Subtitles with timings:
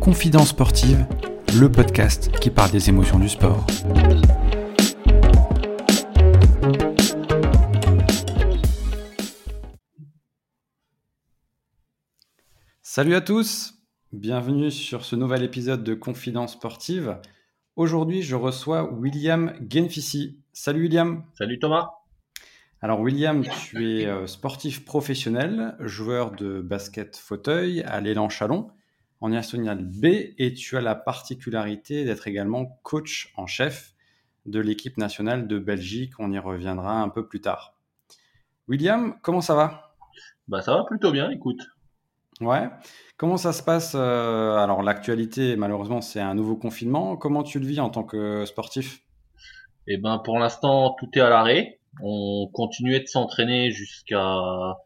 [0.00, 1.06] Confidence sportive,
[1.58, 3.66] le podcast qui parle des émotions du sport.
[12.82, 13.74] Salut à tous,
[14.12, 17.18] bienvenue sur ce nouvel épisode de Confidence sportive.
[17.76, 20.38] Aujourd'hui, je reçois William Genfissi.
[20.52, 21.24] Salut William.
[21.32, 21.99] Salut Thomas.
[22.82, 28.70] Alors William, tu es euh, sportif professionnel, joueur de basket fauteuil à l'élan Chalon
[29.20, 30.06] en national B
[30.38, 33.92] et tu as la particularité d'être également coach en chef
[34.46, 36.14] de l'équipe nationale de Belgique.
[36.18, 37.74] On y reviendra un peu plus tard.
[38.66, 39.94] William, comment ça va?
[40.48, 41.60] Bah ça va plutôt bien, écoute.
[42.40, 42.70] Ouais.
[43.18, 47.18] Comment ça se passe euh, Alors l'actualité, malheureusement, c'est un nouveau confinement.
[47.18, 49.02] Comment tu le vis en tant que sportif?
[49.86, 51.79] Eh ben pour l'instant, tout est à l'arrêt.
[52.02, 54.76] On continuait de s'entraîner jusqu'à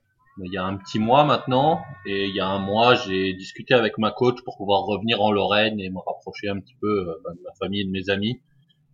[0.42, 1.82] il y a un petit mois maintenant.
[2.06, 5.30] Et il y a un mois, j'ai discuté avec ma coach pour pouvoir revenir en
[5.30, 8.10] Lorraine et me rapprocher un petit peu euh, bah, de ma famille et de mes
[8.10, 8.40] amis.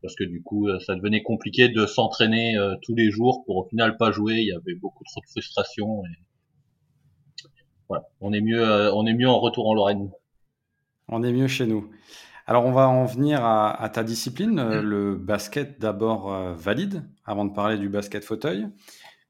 [0.03, 3.57] Parce que du coup, euh, ça devenait compliqué de s'entraîner euh, tous les jours pour
[3.57, 4.34] au final pas jouer.
[4.34, 6.03] Il y avait beaucoup trop de frustration.
[6.05, 7.45] Et...
[7.89, 10.11] Voilà, on est mieux, on est mieux en retour en Lorraine.
[11.09, 11.91] On est mieux chez nous.
[12.51, 14.81] Alors, on va en venir à, à ta discipline, mmh.
[14.81, 18.67] le basket d'abord valide, avant de parler du basket fauteuil.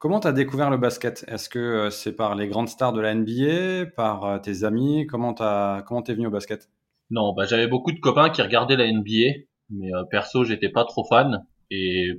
[0.00, 1.26] Comment tu as découvert le basket?
[1.28, 5.06] Est-ce que euh, c'est par les grandes stars de la NBA, par euh, tes amis?
[5.06, 6.70] Comment comment venu au basket?
[7.10, 10.86] Non, bah j'avais beaucoup de copains qui regardaient la NBA, mais euh, perso, j'étais pas
[10.86, 12.12] trop fan et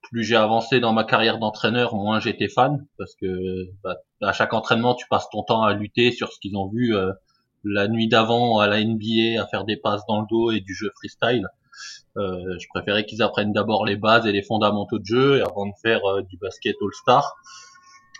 [0.00, 4.54] plus j'ai avancé dans ma carrière d'entraîneur, moins j'étais fan parce que bah, à chaque
[4.54, 6.94] entraînement, tu passes ton temps à lutter sur ce qu'ils ont vu
[7.66, 10.74] la nuit d'avant à la NBA, à faire des passes dans le dos et du
[10.74, 11.48] jeu freestyle.
[12.16, 15.72] Euh, je préférais qu'ils apprennent d'abord les bases et les fondamentaux de jeu avant de
[15.82, 17.34] faire euh, du basket all-star.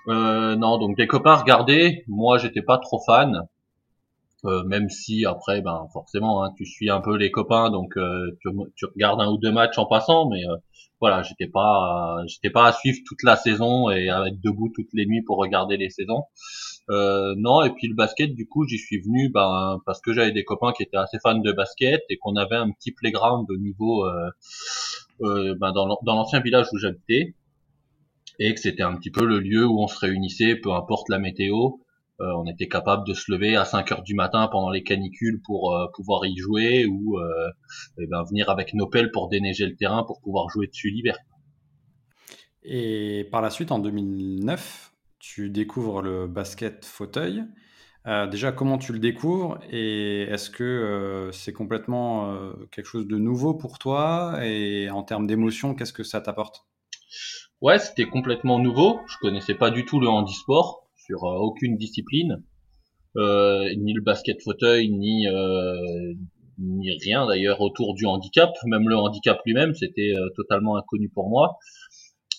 [0.09, 2.05] Euh, non, donc des copains regardaient.
[2.07, 3.43] Moi, j'étais pas trop fan.
[4.45, 7.95] Même si après, ben forcément, hein, tu suis un peu les copains, donc
[8.41, 10.41] tu, tu, regardes un ou deux matchs en passant, mais
[11.01, 14.93] voilà, j'étais pas, j'étais pas à suivre toute la saison et à être debout toutes
[14.93, 16.23] les nuits pour regarder les saisons.
[16.89, 20.33] Euh, non, et puis le basket, du coup, j'y suis venu ben, parce que j'avais
[20.33, 23.57] des copains qui étaient assez fans de basket et qu'on avait un petit playground au
[23.57, 24.31] niveau euh,
[25.23, 27.35] euh, ben, dans l'ancien village où j'habitais
[28.39, 31.19] et que c'était un petit peu le lieu où on se réunissait, peu importe la
[31.19, 31.71] météo.
[32.21, 35.41] Euh, on était capable de se lever à 5 heures du matin pendant les canicules
[35.45, 37.19] pour euh, pouvoir y jouer ou
[37.99, 41.17] ben, venir avec nos pelles pour déneiger le terrain pour pouvoir jouer dessus l'hiver.
[42.63, 44.93] Et par la suite, en 2009,
[45.27, 47.43] tu découvres le basket fauteuil.
[48.07, 53.09] Euh, déjà, comment tu le découvres et est-ce que euh, c'est complètement euh, quelque chose
[53.09, 54.39] de nouveau pour toi?
[54.45, 56.65] Et en termes d'émotion, qu'est-ce que ça t'apporte?
[57.61, 59.01] Ouais, c'était complètement nouveau.
[59.09, 62.43] Je connaissais pas du tout le handisport sur aucune discipline,
[63.17, 65.27] ni le basket fauteuil, ni
[66.59, 68.51] ni rien d'ailleurs autour du handicap.
[68.67, 71.59] Même le handicap lui-même, c'était totalement inconnu pour moi.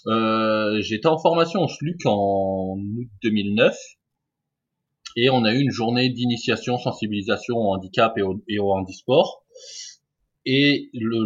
[0.08, 3.76] Euh, j'étais en formation au SLUC en août 2009
[5.18, 9.44] et on a eu une journée d'initiation, sensibilisation au handicap et au, et au handisport.
[10.46, 11.26] Et le,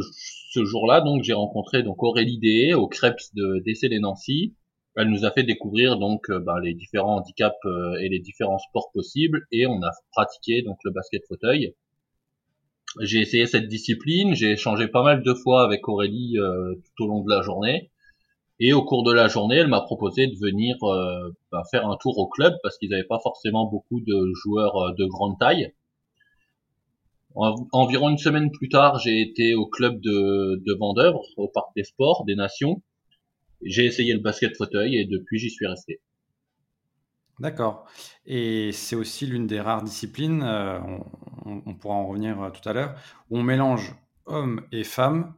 [0.52, 4.56] ce jour-là, donc, j'ai rencontré donc Aurélie Dé au Creps de les Nancy.
[4.96, 8.58] Elle nous a fait découvrir donc euh, bah, les différents handicaps euh, et les différents
[8.58, 11.76] sports possibles et on a pratiqué donc le basket fauteuil.
[13.00, 16.36] J'ai essayé cette discipline, j'ai échangé pas mal de fois avec Aurélie
[16.98, 17.91] tout au long de la journée
[18.64, 21.98] et au cours de la journée, elle m'a proposé de venir euh, bah, faire un
[21.98, 25.74] tour au club parce qu'ils n'avaient pas forcément beaucoup de joueurs euh, de grande taille.
[27.34, 30.78] environ une semaine plus tard, j'ai été au club de, de
[31.38, 32.84] au Parc des Sports des Nations.
[33.64, 36.00] J'ai essayé le basket fauteuil et depuis, j'y suis resté.
[37.40, 37.88] D'accord.
[38.28, 40.80] Et c'est aussi l'une des rares disciplines, euh,
[41.46, 42.94] on, on, pourra en revenir tout à l'heure,
[43.32, 43.96] où on mélange
[44.28, 45.34] hommes et femmes,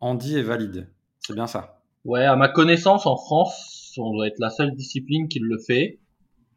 [0.00, 0.90] handi et valide.
[1.20, 1.73] C'est bien ça?
[2.04, 6.00] Ouais, à ma connaissance, en France, on doit être la seule discipline qui le fait.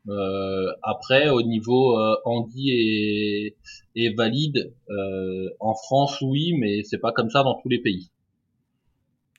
[0.09, 3.57] Euh, après, au niveau euh, handi et,
[3.95, 8.09] et valide, euh, en France, oui, mais c'est pas comme ça dans tous les pays.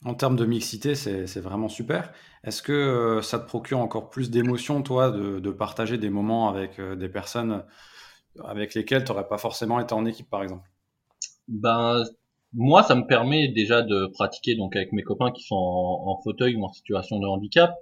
[0.04, 2.12] En termes de mixité, c'est vraiment super.
[2.44, 6.48] Est-ce que euh, ça te procure encore plus d'émotion, toi, de, de, partager des moments
[6.48, 7.64] avec euh, des personnes
[8.44, 10.68] avec lesquelles tu n'aurais pas forcément été en équipe, par exemple?
[11.48, 12.04] Ben,
[12.54, 16.56] moi, ça me permet déjà de pratiquer donc avec mes copains qui sont en, fauteuil
[16.56, 17.74] ou en situation de handicap.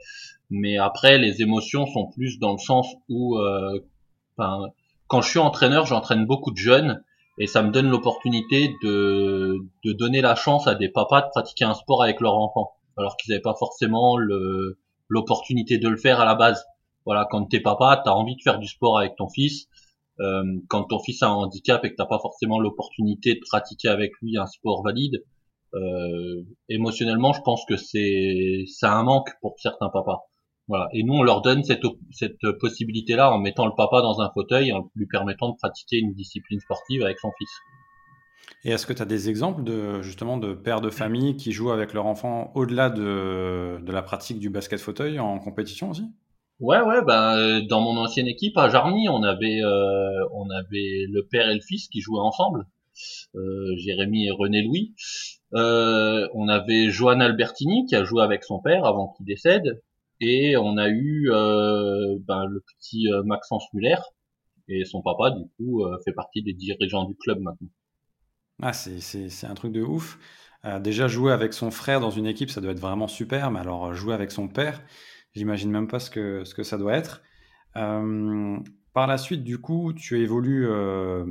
[0.51, 3.81] Mais après, les émotions sont plus dans le sens où, euh,
[5.07, 7.03] quand je suis entraîneur, j'entraîne beaucoup de jeunes
[7.39, 11.65] et ça me donne l'opportunité de, de donner la chance à des papas de pratiquer
[11.65, 14.17] un sport avec leurs enfants, alors qu'ils n'avaient pas forcément
[15.09, 16.65] l'opportunité de le faire à la base.
[17.05, 19.69] voilà, quand t'es papa, t'as envie de faire du sport avec ton fils.
[20.21, 23.89] Euh, quand ton fils a un handicap et que t'as pas forcément l'opportunité de pratiquer
[23.89, 25.23] avec lui un sport valide,
[25.75, 30.21] euh, émotionnellement, je pense que c'est c'est un manque pour certains papas.
[30.69, 30.89] Voilà.
[30.93, 34.73] Et nous, on leur donne cette, cette possibilité-là en mettant le papa dans un fauteuil,
[34.73, 37.51] en lui permettant de pratiquer une discipline sportive avec son fils.
[38.65, 41.71] Et est-ce que tu as des exemples de justement de pères de famille qui jouent
[41.71, 46.05] avec leur enfant au-delà de, de la pratique du basket fauteuil en compétition aussi?
[46.59, 51.27] Ouais, ouais, ben dans mon ancienne équipe à Jarny, on avait euh, on avait le
[51.31, 52.67] père et le fils qui jouaient ensemble,
[53.35, 54.95] euh, Jérémy et René Louis.
[55.53, 59.83] Euh, on avait Johan Albertini qui a joué avec son père avant qu'il décède,
[60.21, 63.99] et on a eu ben, le petit euh, Maxence Muller
[64.69, 67.69] et son papa du coup fait partie des dirigeants du club maintenant.
[68.63, 70.19] Ah, c'est c'est un truc de ouf.
[70.81, 73.93] déjà jouer avec son frère dans une équipe, ça doit être vraiment super, mais alors
[73.93, 74.83] jouer avec son père.
[75.37, 77.21] J'imagine même pas ce que, ce que ça doit être.
[77.77, 78.59] Euh,
[78.95, 81.25] par la suite, du coup, tu évolues euh,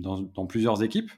[0.00, 1.12] dans, plusieurs équipes.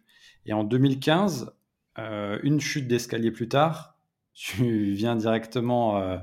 [0.45, 1.55] Et en 2015,
[1.99, 3.97] euh, une chute d'escalier plus tard,
[4.35, 6.19] tu viens directement,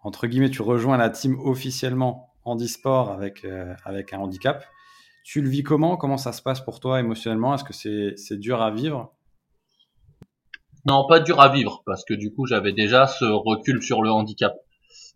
[0.00, 3.46] entre guillemets, tu rejoins la team officiellement handisport avec,
[3.84, 4.66] avec un handicap.
[5.22, 5.96] Tu le vis comment?
[5.96, 7.54] Comment ça se passe pour toi émotionnellement?
[7.54, 9.14] Est-ce que c'est dur à vivre?
[10.84, 14.10] Non, pas dur à vivre, parce que du coup, j'avais déjà ce recul sur le
[14.10, 14.52] handicap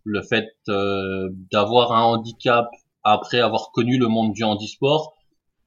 [0.05, 2.69] le fait euh, d'avoir un handicap
[3.05, 5.15] après avoir connu le monde du handisport,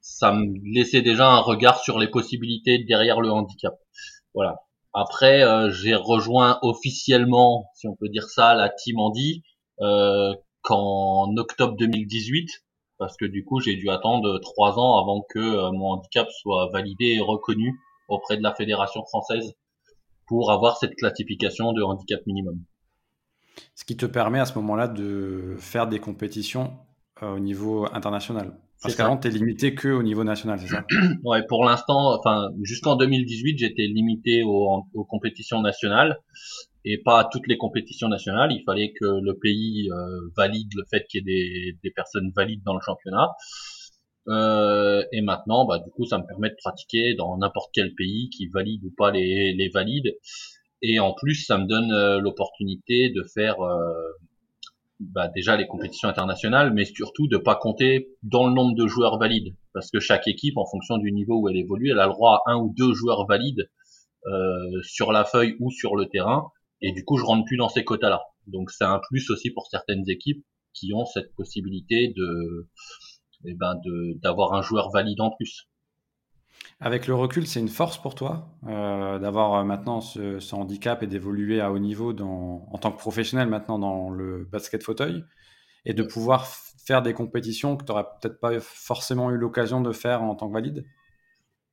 [0.02, 3.76] ça me laissait déjà un regard sur les possibilités derrière le handicap.
[4.34, 4.62] Voilà.
[4.94, 9.44] Après, euh, j'ai rejoint officiellement, si on peut dire ça, la team handi
[9.82, 10.34] euh,
[10.64, 12.50] qu'en octobre 2018,
[12.98, 16.70] parce que du coup, j'ai dû attendre trois ans avant que euh, mon handicap soit
[16.74, 17.80] validé et reconnu
[18.10, 19.54] auprès de la fédération française
[20.28, 22.64] pour avoir cette classification de handicap minimum.
[23.76, 26.74] Ce qui te permet à ce moment-là de faire des compétitions
[27.24, 28.54] euh, au niveau international.
[28.82, 30.84] Parce qu'avant, tu es limité que au niveau national, c'est ça
[31.24, 36.20] Ouais, pour l'instant, enfin, jusqu'en 2018, j'étais limité aux, aux, compétitions nationales
[36.84, 38.52] et pas à toutes les compétitions nationales.
[38.52, 42.32] Il fallait que le pays euh, valide le fait qu'il y ait des, des, personnes
[42.36, 43.30] valides dans le championnat.
[44.28, 48.30] Euh, et maintenant, bah, du coup, ça me permet de pratiquer dans n'importe quel pays
[48.30, 50.16] qui valide ou pas les, les valides.
[50.82, 53.94] Et en plus, ça me donne euh, l'opportunité de faire euh,
[55.00, 59.18] bah, déjà les compétitions internationales, mais surtout de pas compter dans le nombre de joueurs
[59.18, 62.14] valides, parce que chaque équipe, en fonction du niveau où elle évolue, elle a le
[62.14, 63.70] droit à un ou deux joueurs valides
[64.28, 66.50] euh, sur la feuille ou sur le terrain,
[66.82, 68.22] et du coup, je rentre plus dans ces quotas-là.
[68.48, 70.44] Donc, c'est un plus aussi pour certaines équipes
[70.74, 72.68] qui ont cette possibilité de,
[73.46, 73.76] eh ben,
[74.22, 75.68] d'avoir un joueur valide en plus.
[76.84, 81.04] Avec le recul, c'est une force pour toi euh, d'avoir euh, maintenant ce, ce, handicap
[81.04, 85.24] et d'évoluer à haut niveau dans, en tant que professionnel maintenant dans le basket fauteuil
[85.86, 89.92] et de pouvoir faire des compétitions que tu n'aurais peut-être pas forcément eu l'occasion de
[89.92, 90.84] faire en tant que valide?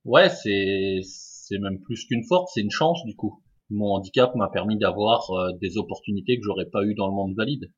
[0.05, 3.41] Ouais, c'est, c'est même plus qu'une force, c'est une chance du coup.
[3.71, 7.33] Mon handicap m'a permis d'avoir euh, des opportunités que j'aurais pas eu dans le monde
[7.35, 7.71] valide.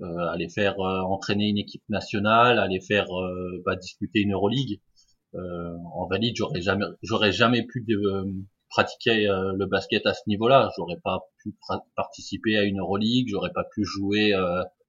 [0.00, 3.06] Euh, aller faire entraîner une équipe nationale, aller faire
[3.64, 4.80] bah, disputer une Euroleague
[5.34, 8.24] en valide, j'aurais jamais, j'aurais jamais pu euh,
[8.68, 10.70] pratiquer euh, le basket à ce niveau-là.
[10.76, 11.54] J'aurais pas pu
[11.96, 14.32] participer à une Euroleague, j'aurais pas pu jouer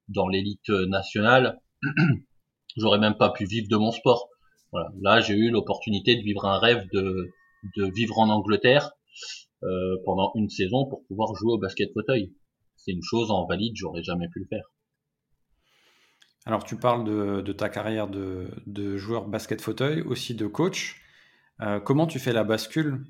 [0.10, 1.60] dans l'élite nationale.
[2.78, 4.30] j'aurais même pas pu vivre de mon sport.
[5.02, 7.30] Là, j'ai eu l'opportunité de vivre un rêve de,
[7.78, 8.92] de vivre en Angleterre
[9.64, 12.34] euh, pendant une saison pour pouvoir jouer au basket fauteuil.
[12.76, 14.66] C'est une chose en valide, j'aurais jamais pu le faire.
[16.46, 21.02] Alors, tu parles de, ta carrière de, de, joueur basket fauteuil, aussi de coach.
[21.62, 23.06] Euh, comment tu fais la bascule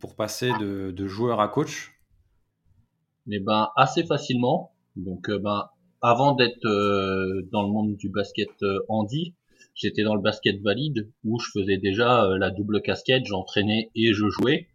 [0.00, 1.92] pour passer de, joueur à coach?
[3.30, 4.72] Eh ben, assez facilement.
[4.96, 5.68] Donc, euh, ben,
[6.00, 9.34] avant d'être euh, dans le monde du basket euh, handi,
[9.74, 14.12] j'étais dans le basket valide où je faisais déjà euh, la double casquette, j'entraînais et
[14.12, 14.68] je jouais.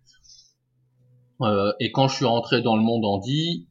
[1.79, 3.67] et quand je suis rentré dans le monde handi,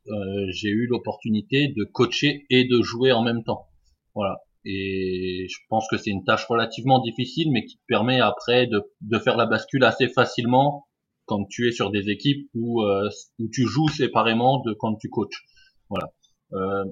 [0.50, 3.66] j'ai eu l'opportunité de coacher et de jouer en même temps.
[4.14, 4.38] Voilà.
[4.64, 8.82] Et je pense que c'est une tâche relativement difficile, mais qui te permet après de,
[9.00, 10.86] de faire la bascule assez facilement
[11.24, 15.08] quand tu es sur des équipes où, euh, où tu joues séparément de quand tu
[15.08, 15.44] coaches.
[15.88, 16.12] Voilà.
[16.52, 16.84] Euh,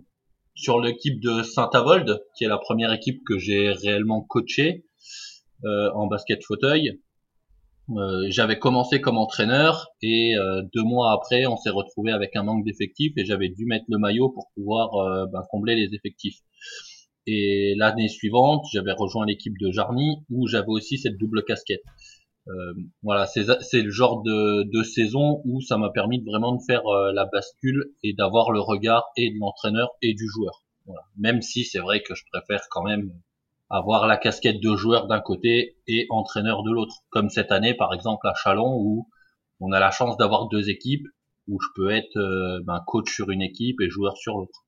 [0.55, 4.85] sur l'équipe de Saint-Avold, qui est la première équipe que j'ai réellement coachée
[5.65, 7.01] euh, en basket fauteuil,
[7.97, 12.45] euh, j'avais commencé comme entraîneur et euh, deux mois après, on s'est retrouvé avec un
[12.45, 16.39] manque d'effectifs et j'avais dû mettre le maillot pour pouvoir euh, ben, combler les effectifs.
[17.27, 21.83] Et l'année suivante, j'avais rejoint l'équipe de Jarny où j'avais aussi cette double casquette.
[22.49, 26.63] Euh, voilà, c'est le genre de, de, saison où ça m'a permis de vraiment de
[26.67, 30.65] faire euh, la bascule et d'avoir le regard et de l'entraîneur et du joueur.
[30.87, 31.03] Voilà.
[31.19, 33.13] Même si c'est vrai que je préfère quand même
[33.69, 36.97] avoir la casquette de joueur d'un côté et entraîneur de l'autre.
[37.11, 39.09] Comme cette année, par exemple, à Chalon, où
[39.61, 41.07] on a la chance d'avoir deux équipes,
[41.47, 44.65] où je peux être euh, ben, coach sur une équipe et joueur sur l'autre.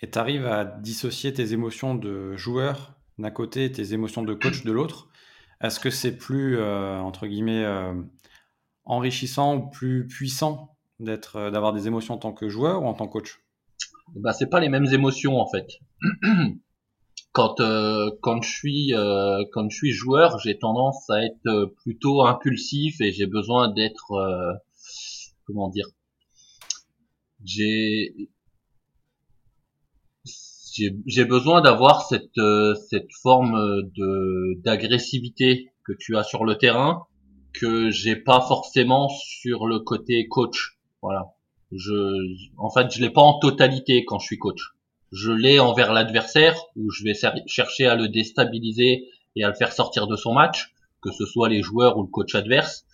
[0.00, 4.34] Et tu arrives à dissocier tes émotions de joueur d'un côté et tes émotions de
[4.34, 5.08] coach de l'autre.
[5.60, 7.92] Est-ce que c'est plus, euh, entre guillemets, euh,
[8.84, 13.06] enrichissant ou plus puissant d'être, d'avoir des émotions en tant que joueur ou en tant
[13.06, 13.40] que coach?
[14.16, 15.66] Bah, c'est pas les mêmes émotions en fait.
[17.32, 21.66] quand euh, quand je suis euh, quand je suis joueur, j'ai tendance à être euh,
[21.82, 24.60] plutôt impulsif et j'ai besoin d'être
[25.44, 25.86] comment dire?
[27.44, 28.28] J'ai
[31.06, 32.40] j'ai besoin d'avoir cette
[32.88, 37.06] cette forme de d'agressivité que tu as sur le terrain
[37.52, 41.34] que j'ai pas forcément sur le côté coach voilà
[41.72, 42.16] je
[42.58, 44.74] en fait je l'ai pas en totalité quand je suis coach
[45.12, 47.14] je l'ai envers l'adversaire où je vais
[47.46, 50.72] chercher à le déstabiliser et à le faire sortir de son match,
[51.02, 52.84] que ce soit les joueurs ou le coach adverse.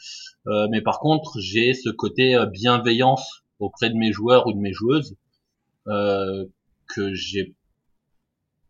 [0.46, 4.58] Euh, mais par contre, j'ai ce côté euh, bienveillance auprès de mes joueurs ou de
[4.58, 5.16] mes joueuses
[5.88, 6.44] euh,
[6.94, 7.54] que j'ai.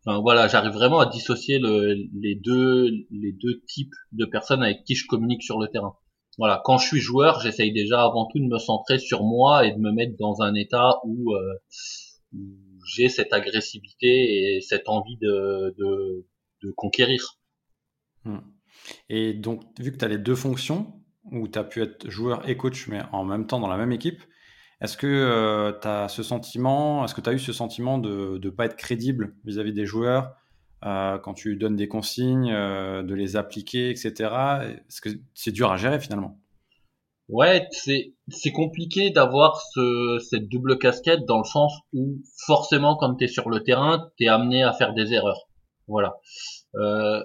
[0.07, 5.05] Enfin voilà, j'arrive vraiment à dissocier le, les deux types de personnes avec qui je
[5.05, 5.97] communique sur le terrain.
[6.37, 9.73] Voilà, quand je suis joueur, j'essaye déjà avant tout de me centrer sur moi et
[9.73, 12.39] de me mettre dans un état où, euh,
[12.85, 17.37] j'ai cette agressivité et cette envie de, de, conquérir.
[18.23, 18.39] Hmm.
[19.09, 20.93] Et donc, vu que tu as les deux fonctions,
[21.31, 23.91] où tu as pu être joueur et coach, mais en même temps dans la même
[23.91, 24.21] équipe,
[24.81, 28.39] est-ce que euh, tu as ce sentiment, est-ce que tu as eu ce sentiment de
[28.43, 30.35] ne pas être crédible vis-à-vis des joueurs
[30.85, 34.13] euh, quand tu donnes des consignes, euh, de les appliquer, etc.
[34.87, 36.39] Est-ce que c'est dur à gérer finalement?
[37.29, 43.25] Ouais, c'est compliqué d'avoir ce cette double casquette dans le sens où forcément quand tu
[43.25, 45.49] es sur le terrain, tu es amené à faire des erreurs.
[45.87, 46.17] Voilà.
[46.75, 47.23] Euh,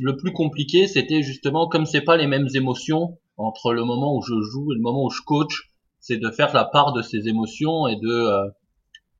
[0.00, 4.22] le plus compliqué, c'était justement comme c'est pas les mêmes émotions entre le moment où
[4.22, 5.71] je joue et le moment où je coach,
[6.02, 8.50] c'est de faire la part de ces émotions et de euh,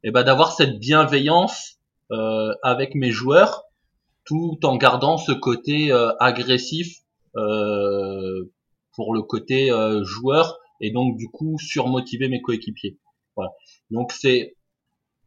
[0.05, 1.79] et ben d'avoir cette bienveillance
[2.11, 3.65] euh, avec mes joueurs
[4.25, 6.99] tout en gardant ce côté euh, agressif
[7.37, 8.51] euh,
[8.95, 12.99] pour le côté euh, joueur et donc du coup surmotiver mes coéquipiers.
[13.37, 13.53] Voilà.
[13.91, 14.57] Donc c'est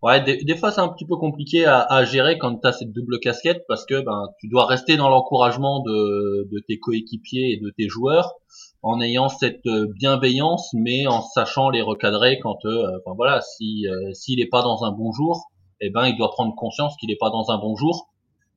[0.01, 3.19] ouais des, fois c'est un petit peu compliqué à, gérer quand tu as cette double
[3.19, 7.87] casquette parce que ben tu dois rester dans l'encouragement de, tes coéquipiers et de tes
[7.87, 8.33] joueurs
[8.81, 13.85] en ayant cette euh, bienveillance mais en sachant les recadrer quand euh, enfin voilà si
[14.13, 15.47] s'il est pas dans un bon jour
[15.81, 18.09] eh ben il doit prendre conscience qu'il est pas dans un bon jour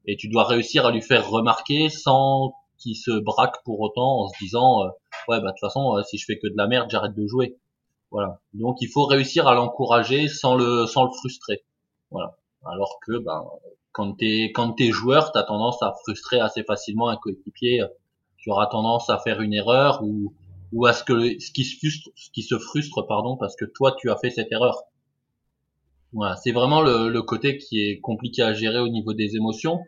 [0.07, 4.29] et tu dois réussir à lui faire remarquer sans qui se braque pour autant en
[4.29, 4.89] se disant euh,
[5.29, 7.27] ouais bah de toute façon euh, si je fais que de la merde j'arrête de
[7.27, 7.57] jouer
[8.11, 8.41] voilà.
[8.55, 11.65] Donc il faut réussir à l'encourager sans le sans le frustrer.
[12.11, 12.37] Voilà.
[12.65, 13.45] Alors que ben
[13.93, 17.83] quand t'es quand t'es joueur t'as tendance à frustrer assez facilement un coéquipier
[18.39, 20.35] tu auras tendance à faire une erreur ou
[20.73, 23.65] ou à ce que ce qui se frustre ce qui se frustre pardon parce que
[23.65, 24.85] toi tu as fait cette erreur.
[26.13, 26.37] Voilà.
[26.37, 29.81] C'est vraiment le, côté qui est compliqué à gérer au niveau des émotions.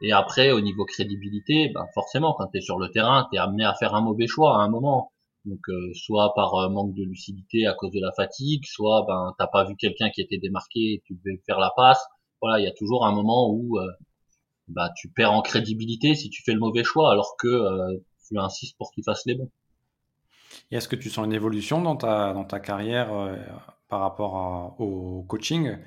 [0.00, 3.64] Et après, au niveau crédibilité, ben forcément, quand tu sur le terrain, tu es amené
[3.64, 5.10] à faire un mauvais choix à un moment.
[5.44, 9.34] Donc, euh, soit par euh, manque de lucidité à cause de la fatigue, soit ben
[9.38, 12.04] t'as pas vu quelqu'un qui était démarqué et tu devais faire la passe.
[12.42, 13.86] Voilà, il y a toujours un moment où euh,
[14.68, 18.76] bah, tu perds en crédibilité si tu fais le mauvais choix, alors que tu insistes
[18.76, 19.50] pour qu'il fasse les bons.
[20.70, 23.08] Et est-ce que tu sens une évolution dans ta carrière
[23.88, 25.78] par rapport au coaching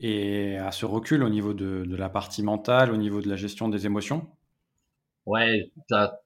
[0.00, 3.68] et à ce recul au niveau de, la partie mentale, au niveau de la gestion
[3.68, 4.26] des émotions?
[5.26, 5.70] Ouais,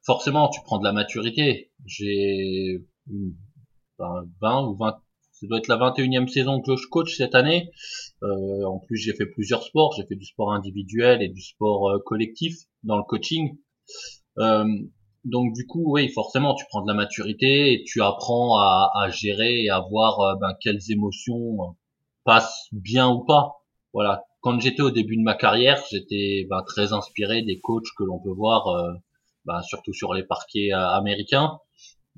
[0.04, 1.70] forcément, tu prends de la maturité.
[1.86, 2.84] J'ai
[3.98, 5.00] 20 ou 20,
[5.32, 7.70] ça doit être la 21e saison que je coach cette année.
[8.22, 9.94] Euh, en plus, j'ai fait plusieurs sports.
[9.96, 13.56] J'ai fait du sport individuel et du sport euh, collectif dans le coaching.
[14.38, 14.64] Euh,
[15.24, 19.10] donc du coup, oui, forcément, tu prends de la maturité et tu apprends à, à
[19.10, 21.76] gérer et à voir euh, ben, quelles émotions
[22.24, 23.54] passent bien ou pas
[23.94, 28.04] voilà, quand j'étais au début de ma carrière, j'étais bah, très inspiré des coachs que
[28.04, 28.92] l'on peut voir, euh,
[29.44, 31.58] bah, surtout sur les parquets euh, américains,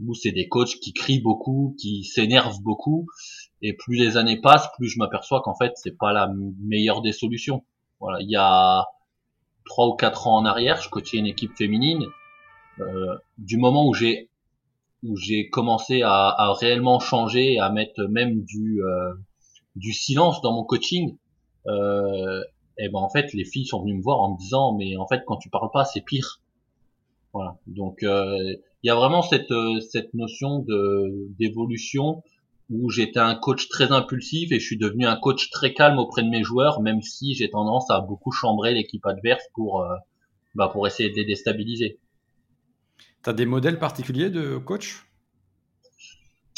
[0.04, 3.06] où c'est des coachs qui crient beaucoup, qui s'énervent beaucoup,
[3.62, 6.30] et plus les années passent, plus je m'aperçois qu'en fait c'est pas la
[6.62, 7.64] meilleure des solutions.
[8.00, 8.86] Voilà, il y a
[9.64, 12.04] trois ou quatre ans en arrière, je coachais une équipe féminine.
[12.80, 14.30] Euh, du moment où j'ai
[15.02, 18.80] où j'ai commencé à, à, réellement changer, à mettre même du
[19.76, 21.16] du silence dans mon coaching,
[21.66, 22.42] euh,
[22.78, 25.06] et ben en fait les filles sont venues me voir en me disant mais en
[25.06, 26.40] fait quand tu parles pas c'est pire.
[27.32, 27.58] Voilà.
[27.66, 28.36] Donc euh,
[28.82, 32.22] il y a vraiment cette euh, cette notion de d'évolution
[32.70, 36.22] où j'étais un coach très impulsif et je suis devenu un coach très calme auprès
[36.22, 39.96] de mes joueurs, même si j'ai tendance à beaucoup chambrer l'équipe adverse pour, euh,
[40.54, 41.98] bah, pour essayer de les déstabiliser.
[43.24, 45.04] Tu as des modèles particuliers de coach?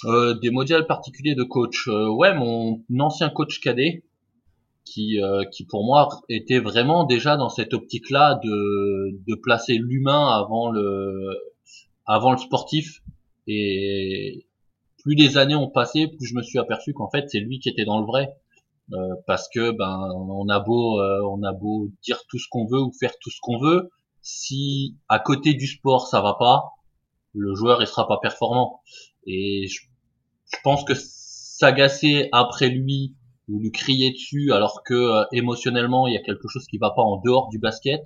[0.04, 1.88] Euh, Des modèles particuliers de coach.
[1.88, 4.04] Euh, Ouais, mon ancien coach cadet,
[4.84, 5.18] qui,
[5.52, 11.38] qui pour moi était vraiment déjà dans cette optique-là de, de placer l'humain avant le,
[12.06, 13.02] avant le sportif.
[13.46, 14.46] Et,
[15.02, 17.68] plus les années ont passé, plus je me suis aperçu qu'en fait c'est lui qui
[17.68, 18.36] était dans le vrai.
[18.92, 22.66] Euh, parce que ben on a beau euh, on a beau dire tout ce qu'on
[22.66, 23.90] veut ou faire tout ce qu'on veut,
[24.22, 26.72] si à côté du sport ça va pas,
[27.32, 28.82] le joueur il sera pas performant.
[29.26, 29.80] Et je,
[30.62, 33.14] pense que s'agacer après lui
[33.48, 36.90] ou lui crier dessus alors que euh, émotionnellement il y a quelque chose qui va
[36.90, 38.02] pas en dehors du basket,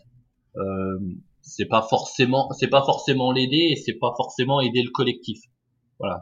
[0.56, 0.98] euh,
[1.42, 5.38] c'est pas forcément c'est pas forcément l'aider et c'est pas forcément aider le collectif.
[5.98, 6.20] Voilà,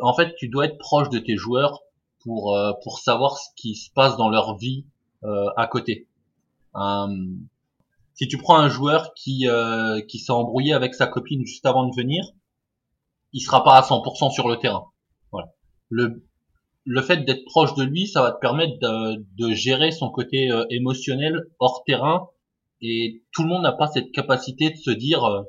[0.00, 1.80] en fait, tu dois être proche de tes joueurs
[2.20, 4.86] pour euh, pour savoir ce qui se passe dans leur vie
[5.24, 6.08] euh, à côté.
[6.76, 7.06] Euh,
[8.14, 9.46] si tu prends un joueur qui
[10.08, 12.24] qui s'est embrouillé avec sa copine juste avant de venir,
[13.32, 14.86] il sera pas à 100% sur le terrain.
[15.30, 15.52] Voilà.
[15.88, 16.27] Le
[16.88, 20.50] le fait d'être proche de lui, ça va te permettre de, de gérer son côté
[20.70, 22.28] émotionnel hors terrain.
[22.80, 25.44] Et tout le monde n'a pas cette capacité de se dire,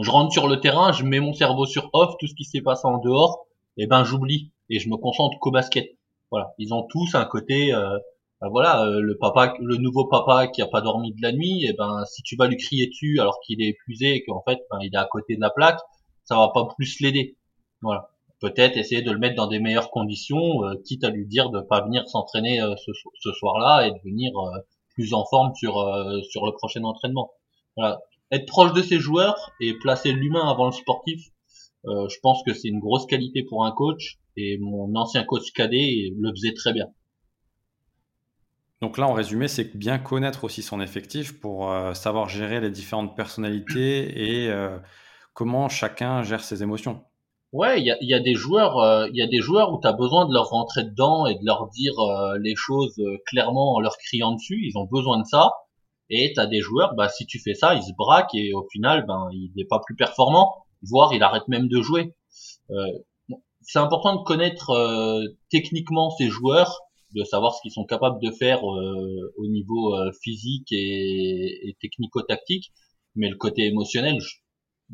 [0.00, 2.60] je rentre sur le terrain, je mets mon cerveau sur off, tout ce qui s'est
[2.60, 3.46] passé en dehors,
[3.78, 5.86] eh ben j'oublie et je me concentre qu'au basket.
[6.30, 7.98] Voilà, ils ont tous un côté, euh,
[8.40, 11.64] ben voilà, euh, le papa, le nouveau papa qui a pas dormi de la nuit,
[11.64, 14.42] et eh ben si tu vas lui crier dessus alors qu'il est épuisé et qu'en
[14.46, 15.80] fait ben, il est à côté de la plaque,
[16.24, 17.36] ça va pas plus l'aider.
[17.80, 21.50] Voilà, peut-être essayer de le mettre dans des meilleures conditions, euh, quitte à lui dire
[21.50, 24.32] de pas venir s'entraîner ce, ce soir-là et de venir
[24.94, 25.74] plus en forme sur
[26.30, 27.30] sur le prochain entraînement.
[27.76, 28.00] Voilà,
[28.30, 31.30] être proche de ses joueurs et placer l'humain avant le sportif,
[31.86, 35.52] euh, je pense que c'est une grosse qualité pour un coach et mon ancien coach
[35.52, 36.86] cadet le faisait très bien.
[38.82, 42.70] Donc là, en résumé, c'est bien connaître aussi son effectif pour euh, savoir gérer les
[42.70, 44.78] différentes personnalités et euh,
[45.32, 47.02] comment chacun gère ses émotions.
[47.56, 49.86] Ouais, il y a, y a, des joueurs, il y a des joueurs où tu
[49.86, 51.94] as besoin de leur rentrer dedans et de leur dire
[52.40, 54.60] les choses clairement en leur criant dessus.
[54.62, 55.52] Ils ont besoin de ça.
[56.10, 58.66] Et tu as des joueurs, bah si tu fais ça, ils se braquent et au
[58.70, 62.14] final, ben il n'est pas plus performant voire il arrête même de jouer.
[62.70, 62.86] Euh,
[63.62, 66.80] c'est important de connaître euh, techniquement ces joueurs,
[67.14, 72.72] de savoir ce qu'ils sont capables de faire euh, au niveau physique et, et technico-tactique,
[73.14, 74.20] mais le côté émotionnel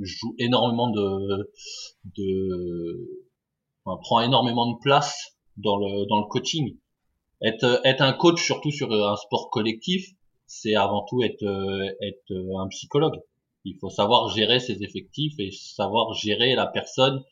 [0.01, 1.51] joue énormément de,
[2.17, 3.27] de
[3.85, 6.77] enfin, prend énormément de place dans le dans le coaching.
[7.43, 10.07] Être être un coach surtout sur un sport collectif,
[10.47, 11.45] c'est avant tout être
[12.01, 13.21] être un psychologue.
[13.65, 17.23] Il faut savoir gérer ses effectifs et savoir gérer la personne.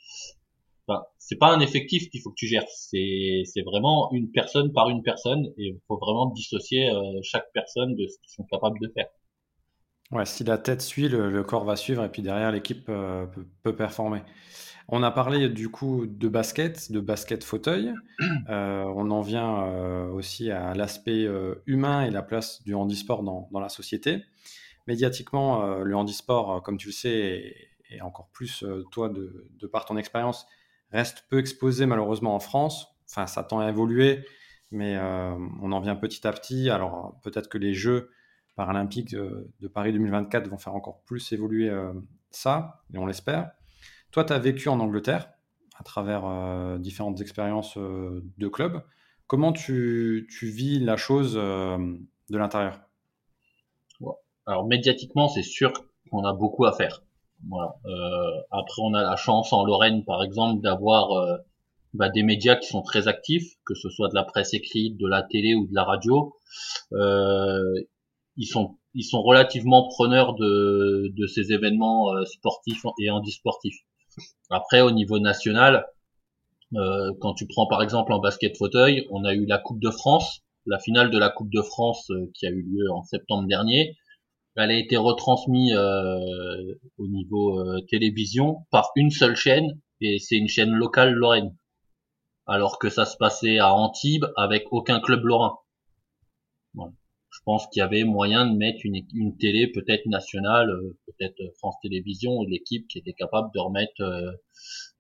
[0.87, 4.73] Enfin, c'est pas un effectif qu'il faut que tu gères, c'est c'est vraiment une personne
[4.73, 8.45] par une personne et il faut vraiment dissocier euh, chaque personne de ce qu'ils sont
[8.45, 9.07] capables de faire.
[10.11, 13.27] Ouais, si la tête suit, le, corps va suivre et puis derrière l'équipe euh,
[13.63, 14.23] peut, performer.
[14.89, 17.93] On a parlé du coup de basket, de basket fauteuil.
[18.49, 19.65] Euh, on en vient
[20.13, 21.29] aussi à l'aspect
[21.67, 24.25] humain et la place du handisport dans, dans la société
[24.91, 29.67] médiatiquement, euh, le handisport, euh, comme tu le sais, et, encore plus euh, toi de,
[29.67, 30.47] par ton expérience,
[30.91, 32.89] reste peu exposé malheureusement en France.
[33.09, 34.25] Enfin, ça tend à évoluer,
[34.71, 36.71] mais on en vient petit à petit.
[36.71, 38.11] Alors peut-être que les Jeux
[38.61, 41.73] paralympiques de, Paris 2024 vont faire encore plus évoluer
[42.31, 43.53] ça, et on l'espère.
[44.11, 45.31] Toi, tu as vécu en Angleterre
[45.79, 48.83] à travers différentes expériences de clubs.
[49.27, 52.81] Comment tu, vis la chose de l'intérieur?
[54.45, 55.73] Alors médiatiquement, c'est sûr
[56.11, 57.03] qu'on a beaucoup à faire.
[57.53, 61.37] Euh, après, on a la chance en Lorraine, par exemple, d'avoir euh,
[61.95, 65.07] bah, des médias qui sont très actifs, que ce soit de la presse écrite, de
[65.07, 66.37] la télé ou de la radio.
[66.93, 67.63] Euh,
[68.41, 73.79] ils sont ils sont relativement preneurs de, de ces événements sportifs et handisportifs.
[74.51, 75.87] Après, au niveau national,
[76.73, 80.41] quand tu prends par exemple en basket fauteuil, on a eu la Coupe de France,
[80.67, 83.97] la finale de la Coupe de France qui a eu lieu en septembre dernier
[84.57, 90.37] elle a été retransmise euh, au niveau euh, télévision par une seule chaîne et c'est
[90.37, 91.57] une chaîne locale lorraine.
[92.47, 95.57] Alors que ça se passait à Antibes avec aucun club lorrain.
[97.31, 101.77] Je pense qu'il y avait moyen de mettre une, télé peut-être nationale, euh, peut-être France
[101.83, 104.03] Télévisions, l'équipe qui était capable de remettre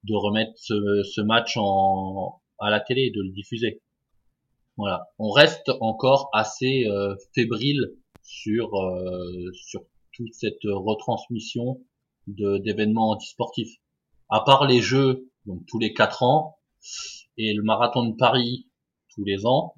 [0.04, 3.82] de remettre ce, ce match en, à la télé de le diffuser.
[4.76, 5.08] Voilà.
[5.18, 6.86] On reste encore assez
[7.34, 11.80] fébrile sur euh, sur toute cette retransmission
[12.26, 13.76] d'événements antisportifs.
[14.28, 16.58] À part les jeux, donc tous les quatre ans,
[17.36, 18.68] et le marathon de Paris
[19.14, 19.74] tous les ans,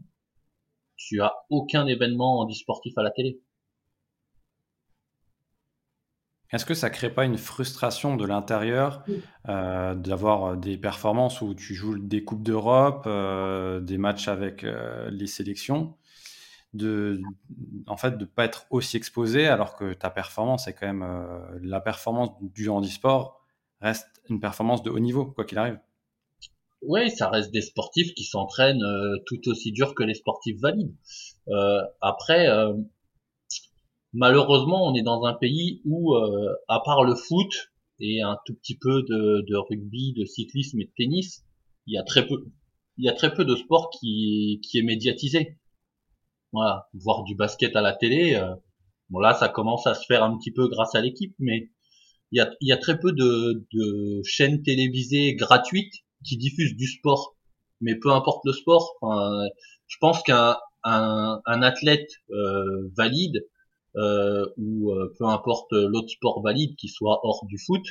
[1.08, 3.40] tu as aucun événement handisportif à la télé.
[6.52, 9.04] Est-ce que ça crée pas une frustration de l'intérieur
[9.48, 15.10] euh, d'avoir des performances où tu joues des coupes d'Europe, euh, des matchs avec euh,
[15.10, 15.96] les sélections,
[16.74, 17.20] de
[17.86, 21.06] en fait de pas être aussi exposé alors que ta performance est quand même
[21.60, 23.44] la performance du handisport
[23.82, 25.78] reste une performance de haut niveau quoi qu'il arrive?
[26.82, 28.84] Oui, ça reste des sportifs qui s'entraînent
[29.26, 30.94] tout aussi dur que les sportifs valides.
[32.00, 32.48] après
[34.12, 38.54] malheureusement, on est dans un pays où, euh, à part le foot et un tout
[38.54, 41.44] petit peu de, rugby, de cyclisme et de tennis,
[41.86, 42.44] il y a très peu,
[42.98, 45.58] il y a très peu de sport qui, qui est médiatisé.
[46.52, 48.54] Voilà, voir du basket à la télé, euh,
[49.10, 51.70] bon là, ça commence à se faire un petit peu grâce à l'équipe, mais
[52.32, 57.36] il y a, très peu de chaînes télévisées gratuites qui diffusent du sport.
[57.80, 58.96] Mais peu importe le sport,
[59.88, 63.46] je pense qu'un un, athlète euh, valide
[63.96, 67.82] euh, ou euh, peu importe l'autre sport valide qui soit hors du foot,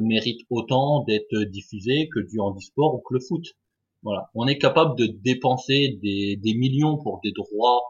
[0.00, 3.44] mérite autant d'être diffusé que du handisport ou que le foot.
[4.02, 7.82] Voilà, on est capable de dépenser des, des millions pour des droits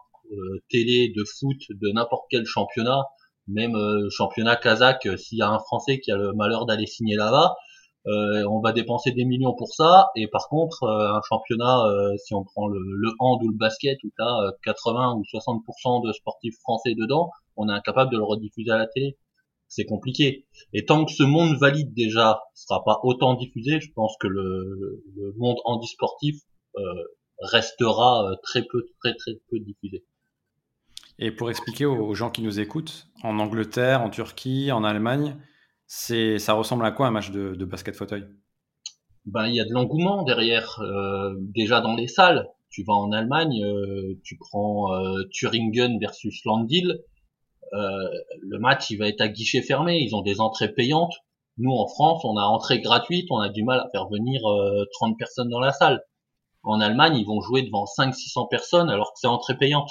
[0.70, 3.04] télé de foot de n'importe quel championnat,
[3.46, 3.76] même
[4.10, 5.06] championnat kazakh.
[5.18, 7.54] S'il y a un Français qui a le malheur d'aller signer là-bas,
[8.06, 10.08] on va dépenser des millions pour ça.
[10.14, 13.56] Et par contre, euh, un championnat, euh, si on prend le, le, hand ou le
[13.56, 18.16] basket, où tu as 80 ou 60% de sportifs français dedans, on est incapable de
[18.16, 19.16] le rediffuser à la télé.
[19.68, 20.46] C'est compliqué.
[20.72, 25.02] Et tant que ce monde valide déjà sera pas autant diffusé, je pense que le,
[25.16, 26.36] le monde handisportif
[27.40, 30.04] restera très peu, très très peu diffusé.
[31.18, 35.36] Et pour expliquer aux gens qui nous écoutent, en Angleterre, en Turquie, en Allemagne,
[35.86, 38.24] c'est, ça ressemble à quoi un match de, basket fauteuil?
[39.24, 40.80] Ben il y a de l'engouement derrière.
[40.80, 46.44] Euh, déjà dans les salles, tu vas en Allemagne, euh, tu prends euh, Thuringen versus
[46.44, 47.00] Landil.
[47.72, 49.98] le match il va être à guichet fermé.
[49.98, 51.14] Ils ont des entrées payantes.
[51.58, 54.42] Nous en France, on a entrée gratuite, on a du mal à faire venir
[54.92, 56.02] 30 personnes dans la salle.
[56.62, 59.90] En Allemagne, ils vont jouer devant 500-600 personnes alors que c'est entrée payante.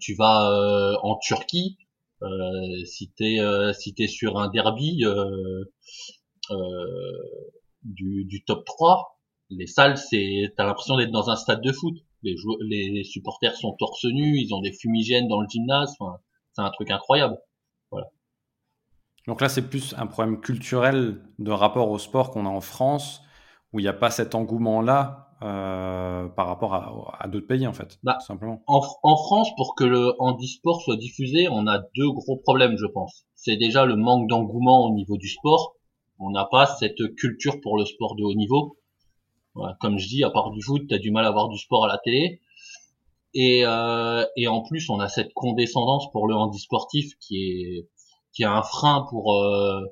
[0.00, 1.76] tu vas en Turquie,
[2.22, 5.64] euh, si t'es euh, si t'es sur un derby euh,
[7.82, 9.18] du, du top 3,
[9.50, 11.94] les salles, c'est t'as l'impression d'être dans un stade de foot.
[12.22, 12.34] Les,
[12.90, 15.94] les supporters sont torse nu, ils ont des fumigènes dans le gymnase.
[16.00, 16.18] Enfin,
[16.54, 17.38] c'est un truc incroyable.
[17.90, 18.08] Voilà.
[19.28, 23.22] Donc là, c'est plus un problème culturel de rapport au sport qu'on a en France,
[23.72, 27.98] où il n'y a pas cet engouement-là euh, par rapport à, d'autres pays en fait,
[28.02, 28.62] bah, simplement.
[28.66, 33.26] En, France, pour que le handisport soit diffusé, on a deux gros problèmes, je pense.
[33.34, 35.74] C'est déjà le manque d'engouement au niveau du sport.
[36.18, 38.78] On n'a pas cette culture pour le sport de haut niveau.
[39.80, 41.88] comme je dis, à part du foot, t'as du mal à voir du sport à
[41.88, 42.40] la télé.
[43.34, 47.88] Et, euh, et en plus, on a cette condescendance pour le handisportif qui est
[48.32, 49.82] qui est un frein pour euh,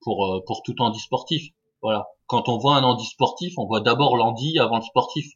[0.00, 1.52] pour euh, pour tout handisportif.
[1.84, 5.26] Voilà quand on voit un handi sportif, on voit d'abord l'handi avant le sportif.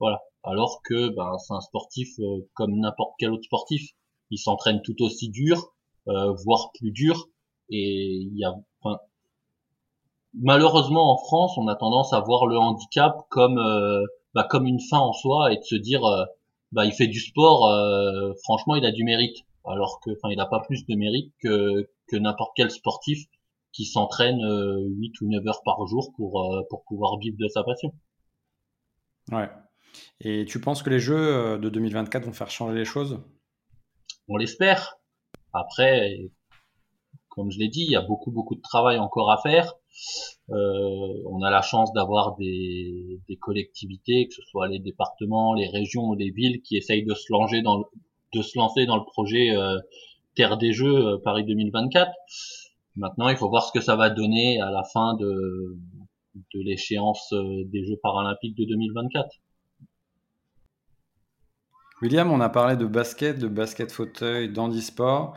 [0.00, 0.20] Voilà.
[0.44, 3.90] Alors que ben, c'est un sportif euh, comme n'importe quel autre sportif.
[4.30, 5.72] Il s'entraîne tout aussi dur,
[6.08, 7.28] euh, voire plus dur.
[7.70, 8.98] Et il y a, enfin,
[10.34, 14.80] malheureusement en France, on a tendance à voir le handicap comme euh, bah, comme une
[14.80, 16.00] fin en soi et de se dire
[16.72, 17.70] bah il fait du sport,
[18.44, 19.38] franchement il a du mérite.
[19.64, 23.26] Alors que, enfin, il n'a pas plus de mérite que que n'importe quel sportif
[23.72, 27.48] qui s'entraîne 8 euh, ou 9 heures par jour pour, euh, pour pouvoir vivre de
[27.48, 27.92] sa passion.
[29.30, 29.48] Ouais.
[30.20, 33.20] Et tu penses que les jeux euh, de 2024 vont faire changer les choses?
[34.28, 34.98] On l'espère.
[35.52, 36.18] Après,
[37.28, 39.74] comme je l'ai dit, il y a beaucoup beaucoup de travail encore à faire.
[40.50, 45.68] Euh, on a la chance d'avoir des, des, collectivités, que ce soit les départements, les
[45.68, 47.84] régions ou les villes, qui essayent de se lancer dans le,
[48.34, 49.78] de se lancer dans le projet euh,
[50.34, 52.10] Terre des Jeux Paris 2024.
[52.98, 55.78] Maintenant, il faut voir ce que ça va donner à la fin de,
[56.34, 59.28] de l'échéance euh, des Jeux paralympiques de 2024.
[62.02, 65.36] William, on a parlé de basket, de basket fauteuil, d'handisport.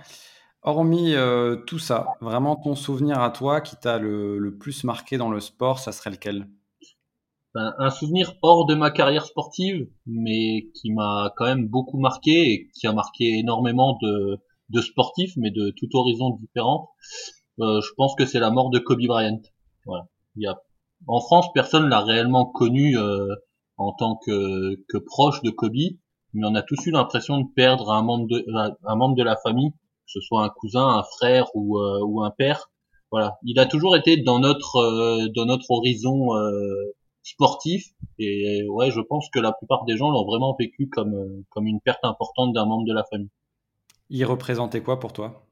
[0.63, 5.29] Hormis euh, tout ça, vraiment ton souvenir à toi qui t'a le, plus marqué dans
[5.29, 6.47] le sport, ça serait lequel?
[7.53, 12.53] Ben, Un souvenir hors de ma carrière sportive, mais qui m'a quand même beaucoup marqué
[12.53, 16.89] et qui a marqué énormément de, de sportifs, mais de tout horizon différent.
[17.59, 19.41] Euh, je pense que c'est la mort de Kobe Bryant.
[19.85, 20.07] Voilà.
[20.35, 20.61] Il y a,
[21.07, 23.35] en France, personne l'a réellement connu euh,
[23.77, 25.97] en tant que, que proche de Kobe,
[26.33, 28.45] mais on a tous eu l'impression de perdre un membre de,
[28.85, 32.23] un membre de la famille, que ce soit un cousin, un frère ou, euh, ou
[32.23, 32.69] un père.
[33.11, 36.29] Voilà, il a toujours été dans notre dans notre horizon
[37.23, 37.87] sportif.
[38.19, 41.81] Et ouais, je pense que la plupart des gens l'ont vraiment vécu comme comme une
[41.81, 43.29] perte importante d'un membre de la famille.
[44.09, 45.43] Il représentait quoi pour toi?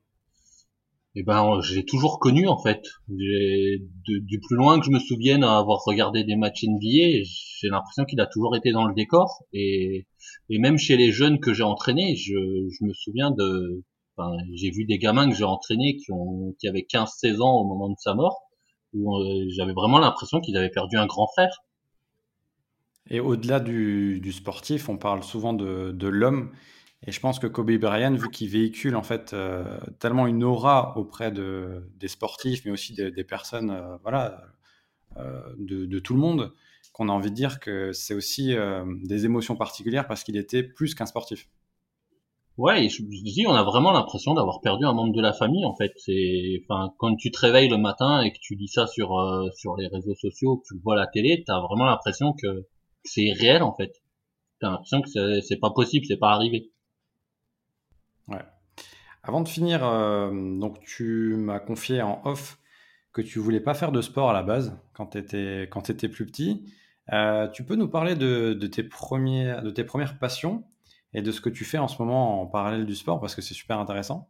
[1.15, 2.81] Eh ben, j'ai toujours connu en fait.
[3.07, 8.21] du plus loin que je me souvienne avoir regardé des matchs NBA, j'ai l'impression qu'il
[8.21, 9.43] a toujours été dans le décor.
[9.53, 10.05] Et,
[10.49, 13.83] et même chez les jeunes que j'ai entraînés, je, je me souviens de,
[14.15, 17.65] enfin, j'ai vu des gamins que j'ai entraînés qui ont, qui avaient 15-16 ans au
[17.65, 18.41] moment de sa mort,
[18.93, 21.63] où euh, j'avais vraiment l'impression qu'ils avaient perdu un grand frère.
[23.09, 26.51] Et au-delà du, du, sportif, on parle souvent de, de l'homme
[27.07, 30.97] et je pense que Kobe Bryant, vu qu'il véhicule en fait euh, tellement une aura
[30.97, 34.41] auprès de, des sportifs, mais aussi des, personnes, euh, voilà,
[35.17, 36.53] euh, de, tout le monde,
[36.91, 38.53] qu'on a envie de dire que c'est aussi
[39.03, 41.47] des émotions particulières parce qu'il était plus qu'un sportif.
[42.57, 45.75] Ouais, je, dis, on a vraiment l'impression d'avoir perdu un membre de la famille en
[45.77, 45.93] fait.
[45.95, 49.15] C'est, quand tu te réveilles le matin et que tu dis ça sur
[49.55, 52.67] sur les réseaux sociaux, que tu vois la télé, t'as vraiment l'impression que
[53.05, 53.93] c'est réel en fait.
[54.61, 56.73] L'impression que c'est pas possible, c'est pas arrivé.
[59.23, 62.57] Avant de finir, euh, donc tu m'as confié en off
[63.11, 66.09] que tu voulais pas faire de sport à la base quand tu étais, quand étais
[66.09, 66.71] plus petit.
[67.11, 70.63] Euh, tu peux nous parler de, tes premières, de tes premières passions
[71.13, 73.41] et de ce que tu fais en ce moment en parallèle du sport parce que
[73.41, 74.29] c'est super intéressant.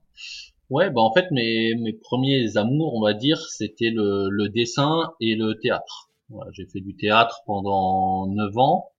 [0.69, 5.35] Ouais, bah en fait mes, mes premiers amours, on va dire, c'était le, dessin et
[5.35, 6.09] le théâtre.
[6.51, 8.91] J'ai fait du théâtre pendant 9 ans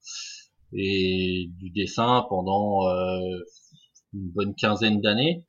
[0.73, 3.39] et du dessin pendant euh,
[4.13, 5.45] une bonne quinzaine d'années.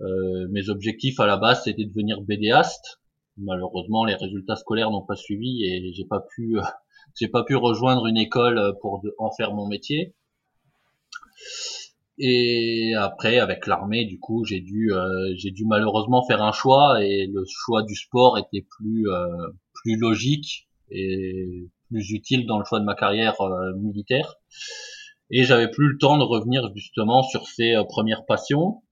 [0.00, 3.00] Euh, mes objectifs à la base c'était de devenir BDaste.
[3.36, 6.62] Malheureusement, les résultats scolaires n'ont pas suivi et j'ai pas pu euh,
[7.18, 10.14] j'ai pas pu rejoindre une école pour en faire mon métier.
[12.18, 17.02] Et après, avec l'armée, du coup, j'ai dû, euh, j'ai dû malheureusement faire un choix
[17.02, 19.06] et le choix du sport était plus,
[19.72, 23.36] plus logique et plus utile dans le choix de ma carrière
[23.78, 24.36] militaire
[25.30, 28.82] et j'avais plus le temps de revenir justement sur ces euh, premières passions.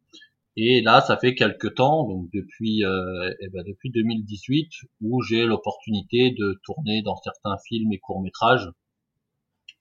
[0.61, 4.69] Et là, ça fait quelques temps, donc depuis euh, eh ben depuis 2018,
[5.03, 8.69] où j'ai l'opportunité de tourner dans certains films et courts métrages,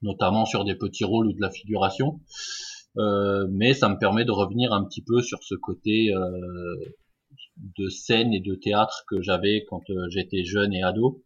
[0.03, 2.19] notamment sur des petits rôles ou de la figuration.
[2.97, 6.75] Euh, mais ça me permet de revenir un petit peu sur ce côté euh,
[7.79, 11.23] de scène et de théâtre que j'avais quand j'étais jeune et ado.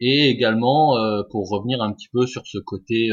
[0.00, 0.96] Et également,
[1.28, 3.10] pour revenir un petit peu sur ce côté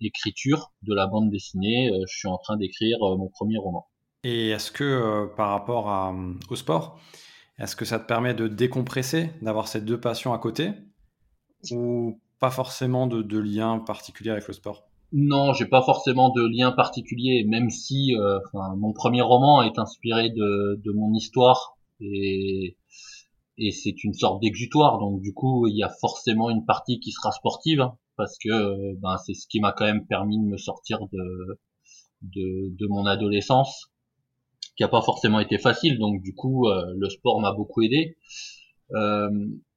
[0.00, 3.86] écriture de la bande dessinée, je suis en train d'écrire mon premier roman.
[4.22, 6.14] Et est-ce que par rapport
[6.50, 6.98] au sport,
[7.58, 10.72] est-ce que ça te permet de décompresser, d'avoir ces deux passions à côté
[11.70, 14.84] Ou pas forcément de, lien particulier avec le sport?
[15.12, 18.14] Non, j'ai pas forcément de lien particulier, même si
[18.76, 22.76] mon premier roman est inspiré de, de mon histoire et
[23.60, 24.98] et c'est une sorte d'exutoire.
[24.98, 28.94] Donc du coup, il y a forcément une partie qui sera sportive hein, parce que
[28.96, 31.58] ben c'est ce qui m'a quand même permis de me sortir de
[32.22, 33.89] de, de mon adolescence,
[34.80, 35.98] qui a pas forcément été facile.
[35.98, 38.16] Donc du coup, euh, le sport m'a beaucoup aidé.
[38.94, 39.28] Euh,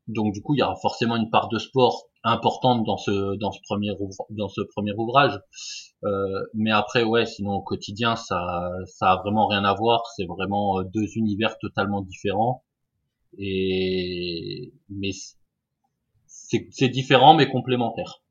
[0.08, 3.52] donc du coup, il y aura forcément une part de sport importante dans ce dans
[3.52, 3.92] ce premier
[4.30, 5.38] dans ce premier ouvrage.
[6.06, 10.04] Euh, mais après, ouais, sinon au quotidien, ça ça a vraiment rien à voir.
[10.16, 12.64] C'est vraiment deux univers totalement différents
[13.38, 15.12] et mais
[16.28, 18.22] c'est différent mais complémentaire.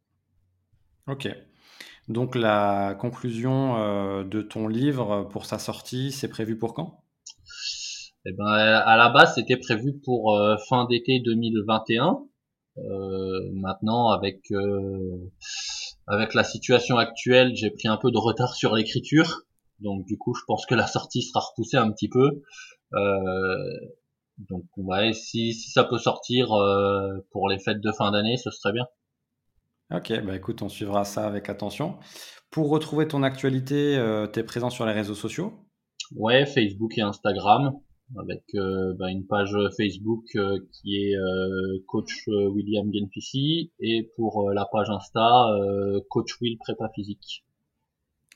[1.06, 1.28] Ok.
[2.12, 7.02] Donc la conclusion euh, de ton livre pour sa sortie, c'est prévu pour quand?
[8.26, 12.20] Eh ben, à la base, c'était prévu pour euh, fin d'été 2021.
[12.78, 14.40] Euh, maintenant, avec
[16.06, 19.42] avec la situation actuelle, j'ai pris un peu de retard sur l'écriture,
[19.80, 22.42] donc du coup, je pense que la sortie sera repoussée un petit peu.
[24.48, 28.50] Donc ouais, si, si ça peut sortir euh, pour les fêtes de fin d'année, ce
[28.50, 28.86] serait bien.
[29.94, 31.98] Ok, bah écoute, on suivra ça avec attention.
[32.50, 35.52] Pour retrouver ton actualité, euh, tu es présent sur les réseaux sociaux?
[36.16, 37.72] Ouais, Facebook et Instagram,
[38.18, 41.14] avec euh, bah, une page Facebook qui est
[41.86, 45.46] Coach William Genfissi et pour la page Insta,
[46.08, 47.44] Coach Will Prépa Physique.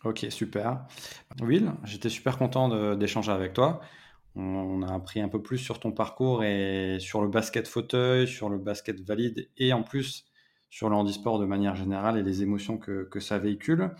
[0.04, 0.86] Ok, super.
[1.40, 3.80] Will, j'étais super content d'échanger avec toi.
[4.34, 8.50] On a appris un peu plus sur ton parcours et sur le basket fauteuil, sur
[8.50, 10.26] le basket valide et en plus
[10.70, 13.94] sur le handisport de manière générale et les émotions que, ça véhicule.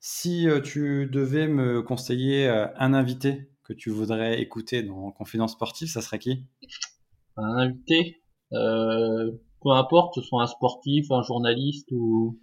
[0.00, 5.52] Si euh, tu devais me conseiller euh, un invité que tu voudrais écouter dans Confidence
[5.52, 6.44] Sportive, ça serait qui?
[7.36, 12.38] Un invité euh, Peu importe, que ce soit un sportif, un journaliste ou...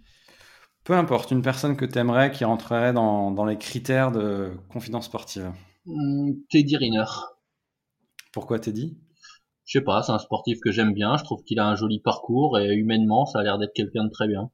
[0.84, 5.04] Peu importe, une personne que tu aimerais qui rentrerait dans, dans les critères de Confidence
[5.04, 5.52] Sportive.
[5.86, 7.04] Hmm, Teddy Riner.
[8.32, 8.98] Pourquoi Teddy?
[9.64, 11.16] Je sais pas, c'est un sportif que j'aime bien.
[11.16, 14.10] Je trouve qu'il a un joli parcours et humainement, ça a l'air d'être quelqu'un de
[14.10, 14.50] très bien.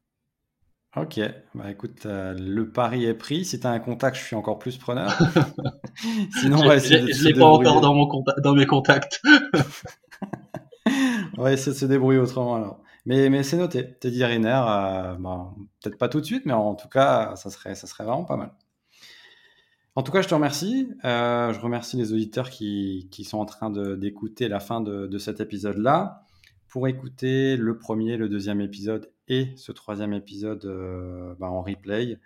[0.97, 1.21] Ok,
[1.55, 3.45] bah écoute, euh, le pari est pris.
[3.45, 5.11] Si tu as un contact, je suis encore plus preneur.
[6.41, 8.09] Sinon, on va essayer de Je l'ai pas encore dans, mon
[8.43, 9.21] dans mes contacts.
[11.37, 12.81] on va essayer de se débrouiller autrement alors.
[13.05, 13.99] Mais, mais c'est noté.
[13.99, 15.51] Teddy Riner, euh, bah,
[15.83, 18.37] peut-être pas tout de suite, mais en tout cas, ça serait, ça serait vraiment pas
[18.37, 18.53] mal.
[19.99, 20.89] En tout cas, je te remercie.
[21.05, 25.41] Euh, je remercie les auditeurs qui, sont en train d'écouter la fin de, de cet
[25.41, 26.23] épisode-là.
[26.69, 32.21] Pour écouter le premier, le deuxième épisode et ce troisième épisode euh, bah, en replay,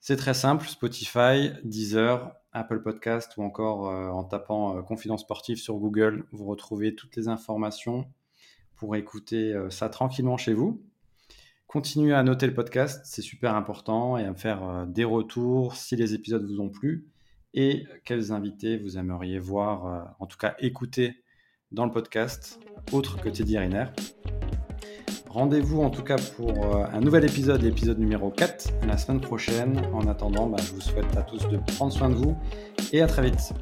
[0.00, 0.66] c'est très simple.
[0.66, 6.96] Spotify, Deezer, Apple Podcast ou encore euh, en tapant Confidence Sportive sur Google, vous retrouvez
[6.96, 8.04] toutes les informations
[8.74, 10.82] pour écouter ça tranquillement chez vous.
[11.74, 15.74] Continuez à noter le podcast, c'est super important, et à me faire euh, des retours
[15.74, 17.08] si les épisodes vous ont plu
[17.52, 21.24] et quels invités vous aimeriez voir, euh, en tout cas écouter
[21.72, 22.60] dans le podcast,
[22.92, 23.86] autre que Teddy Riner?
[25.28, 29.82] Rendez-vous en tout cas pour euh, un nouvel épisode, l'épisode numéro 4, la semaine prochaine.
[29.92, 32.36] En attendant, bah, je vous souhaite à tous de prendre soin de vous
[32.92, 33.52] et à très vite.